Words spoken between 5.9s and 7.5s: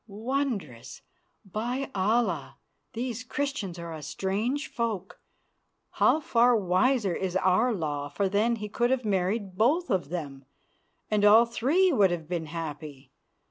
How far wiser is